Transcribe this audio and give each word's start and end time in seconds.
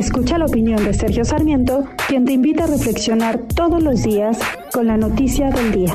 Escucha 0.00 0.38
la 0.38 0.46
opinión 0.46 0.82
de 0.82 0.94
Sergio 0.94 1.26
Sarmiento, 1.26 1.84
quien 2.08 2.24
te 2.24 2.32
invita 2.32 2.64
a 2.64 2.66
reflexionar 2.66 3.38
todos 3.54 3.82
los 3.82 4.02
días 4.02 4.38
con 4.72 4.86
la 4.86 4.96
noticia 4.96 5.50
del 5.50 5.72
día. 5.72 5.94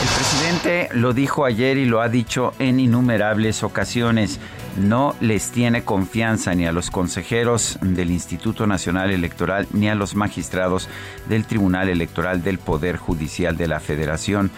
El 0.00 0.08
presidente 0.16 0.88
lo 0.94 1.12
dijo 1.12 1.44
ayer 1.44 1.76
y 1.76 1.84
lo 1.84 2.00
ha 2.00 2.08
dicho 2.08 2.54
en 2.58 2.80
innumerables 2.80 3.62
ocasiones. 3.62 4.40
No 4.76 5.14
les 5.20 5.50
tiene 5.50 5.84
confianza 5.84 6.54
ni 6.54 6.66
a 6.66 6.72
los 6.72 6.90
consejeros 6.90 7.78
del 7.82 8.10
Instituto 8.10 8.66
Nacional 8.66 9.10
Electoral 9.10 9.66
ni 9.72 9.88
a 9.88 9.94
los 9.94 10.14
magistrados 10.14 10.88
del 11.28 11.44
Tribunal 11.44 11.88
Electoral 11.90 12.42
del 12.42 12.58
Poder 12.58 12.96
Judicial 12.96 13.56
de 13.56 13.68
la 13.68 13.80
Federación. 13.80 14.50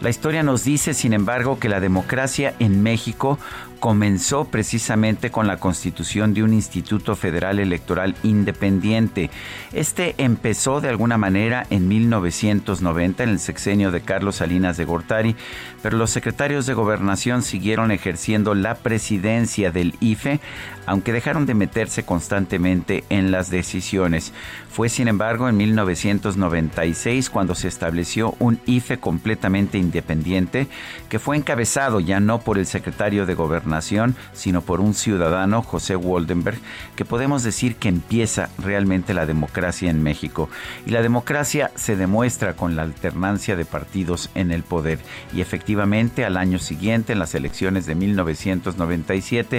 La 0.00 0.08
historia 0.08 0.42
nos 0.42 0.64
dice, 0.64 0.94
sin 0.94 1.12
embargo, 1.12 1.58
que 1.58 1.68
la 1.68 1.78
democracia 1.78 2.54
en 2.58 2.82
México 2.82 3.38
comenzó 3.80 4.44
precisamente 4.44 5.30
con 5.30 5.46
la 5.46 5.58
constitución 5.58 6.32
de 6.32 6.42
un 6.42 6.54
Instituto 6.54 7.16
Federal 7.16 7.58
Electoral 7.58 8.14
independiente. 8.22 9.30
Este 9.72 10.14
empezó 10.18 10.80
de 10.80 10.88
alguna 10.88 11.18
manera 11.18 11.66
en 11.68 11.88
1990, 11.88 13.24
en 13.24 13.28
el 13.28 13.38
sexenio 13.40 13.90
de 13.90 14.00
Carlos 14.00 14.36
Salinas 14.36 14.78
de 14.78 14.84
Gortari, 14.84 15.36
pero 15.82 15.98
los 15.98 16.10
secretarios 16.10 16.66
de 16.66 16.74
gobernación 16.74 17.42
siguieron 17.42 17.90
ejerciendo 17.90 18.54
la 18.54 18.76
presidencia 18.76 19.59
del 19.70 19.94
IFE, 20.00 20.40
aunque 20.86 21.12
dejaron 21.12 21.44
de 21.44 21.54
meterse 21.54 22.04
constantemente 22.04 23.04
en 23.10 23.30
las 23.30 23.50
decisiones. 23.50 24.32
Fue, 24.70 24.88
sin 24.88 25.08
embargo, 25.08 25.48
en 25.48 25.56
1996 25.56 27.28
cuando 27.28 27.54
se 27.54 27.68
estableció 27.68 28.34
un 28.38 28.58
IFE 28.66 28.98
completamente 28.98 29.78
independiente, 29.78 30.68
que 31.08 31.18
fue 31.18 31.36
encabezado 31.36 32.00
ya 32.00 32.20
no 32.20 32.40
por 32.40 32.58
el 32.58 32.66
secretario 32.66 33.26
de 33.26 33.34
gobernación, 33.34 34.16
sino 34.32 34.62
por 34.62 34.80
un 34.80 34.94
ciudadano, 34.94 35.62
José 35.62 35.96
Waldenberg, 35.96 36.58
que 36.96 37.04
podemos 37.04 37.42
decir 37.42 37.76
que 37.76 37.88
empieza 37.88 38.48
realmente 38.58 39.12
la 39.12 39.26
democracia 39.26 39.90
en 39.90 40.02
México. 40.02 40.48
Y 40.86 40.90
la 40.90 41.02
democracia 41.02 41.72
se 41.74 41.96
demuestra 41.96 42.54
con 42.54 42.76
la 42.76 42.82
alternancia 42.82 43.56
de 43.56 43.64
partidos 43.64 44.30
en 44.34 44.50
el 44.50 44.62
poder. 44.62 45.00
Y 45.34 45.40
efectivamente, 45.40 46.24
al 46.24 46.36
año 46.36 46.58
siguiente, 46.58 47.12
en 47.12 47.18
las 47.18 47.34
elecciones 47.34 47.86
de 47.86 47.94
1997, 47.96 49.49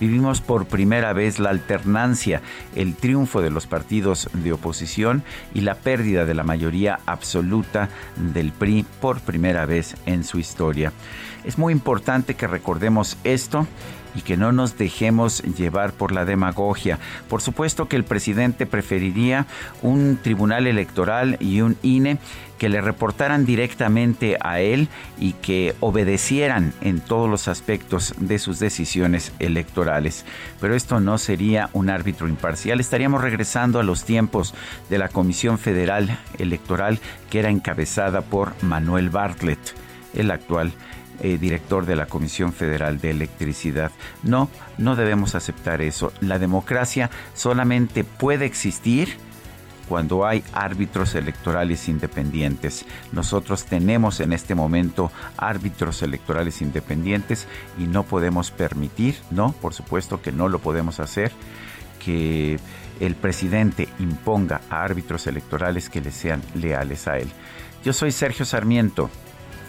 vivimos 0.00 0.40
por 0.40 0.66
primera 0.66 1.12
vez 1.12 1.38
la 1.38 1.50
alternancia, 1.50 2.42
el 2.76 2.94
triunfo 2.94 3.40
de 3.40 3.50
los 3.50 3.66
partidos 3.66 4.28
de 4.32 4.52
oposición 4.52 5.22
y 5.54 5.62
la 5.62 5.74
pérdida 5.74 6.24
de 6.24 6.34
la 6.34 6.44
mayoría 6.44 7.00
absoluta 7.06 7.88
del 8.16 8.52
PRI 8.52 8.84
por 9.00 9.20
primera 9.20 9.66
vez 9.66 9.96
en 10.06 10.24
su 10.24 10.38
historia. 10.38 10.92
Es 11.44 11.58
muy 11.58 11.72
importante 11.72 12.34
que 12.34 12.46
recordemos 12.46 13.16
esto 13.24 13.66
y 14.18 14.20
que 14.20 14.36
no 14.36 14.50
nos 14.50 14.76
dejemos 14.76 15.42
llevar 15.44 15.92
por 15.92 16.10
la 16.10 16.24
demagogia. 16.24 16.98
Por 17.28 17.40
supuesto 17.40 17.86
que 17.86 17.94
el 17.94 18.02
presidente 18.02 18.66
preferiría 18.66 19.46
un 19.80 20.18
tribunal 20.20 20.66
electoral 20.66 21.36
y 21.38 21.60
un 21.60 21.76
INE 21.82 22.18
que 22.58 22.68
le 22.68 22.80
reportaran 22.80 23.46
directamente 23.46 24.36
a 24.40 24.58
él 24.58 24.88
y 25.20 25.34
que 25.34 25.76
obedecieran 25.78 26.72
en 26.80 26.98
todos 26.98 27.30
los 27.30 27.46
aspectos 27.46 28.12
de 28.18 28.40
sus 28.40 28.58
decisiones 28.58 29.32
electorales. 29.38 30.24
Pero 30.60 30.74
esto 30.74 30.98
no 30.98 31.16
sería 31.18 31.70
un 31.72 31.88
árbitro 31.88 32.26
imparcial. 32.26 32.80
Estaríamos 32.80 33.22
regresando 33.22 33.78
a 33.78 33.84
los 33.84 34.02
tiempos 34.02 34.52
de 34.90 34.98
la 34.98 35.08
Comisión 35.08 35.58
Federal 35.58 36.18
Electoral 36.38 36.98
que 37.30 37.38
era 37.38 37.50
encabezada 37.50 38.22
por 38.22 38.60
Manuel 38.64 39.10
Bartlett, 39.10 39.60
el 40.14 40.32
actual 40.32 40.72
eh, 41.20 41.38
director 41.38 41.86
de 41.86 41.96
la 41.96 42.06
Comisión 42.06 42.52
Federal 42.52 43.00
de 43.00 43.10
Electricidad. 43.10 43.90
No, 44.22 44.48
no 44.76 44.96
debemos 44.96 45.34
aceptar 45.34 45.82
eso. 45.82 46.12
La 46.20 46.38
democracia 46.38 47.10
solamente 47.34 48.04
puede 48.04 48.44
existir 48.46 49.16
cuando 49.88 50.26
hay 50.26 50.44
árbitros 50.52 51.14
electorales 51.14 51.88
independientes. 51.88 52.84
Nosotros 53.12 53.64
tenemos 53.64 54.20
en 54.20 54.32
este 54.32 54.54
momento 54.54 55.10
árbitros 55.36 56.02
electorales 56.02 56.60
independientes 56.60 57.48
y 57.78 57.84
no 57.84 58.02
podemos 58.04 58.50
permitir, 58.50 59.16
no, 59.30 59.52
por 59.52 59.74
supuesto 59.74 60.20
que 60.20 60.30
no 60.30 60.48
lo 60.48 60.58
podemos 60.58 61.00
hacer, 61.00 61.32
que 62.04 62.60
el 63.00 63.14
presidente 63.14 63.88
imponga 63.98 64.60
a 64.70 64.82
árbitros 64.82 65.26
electorales 65.26 65.88
que 65.88 66.00
le 66.00 66.10
sean 66.10 66.42
leales 66.54 67.08
a 67.08 67.18
él. 67.18 67.28
Yo 67.84 67.92
soy 67.92 68.12
Sergio 68.12 68.44
Sarmiento 68.44 69.08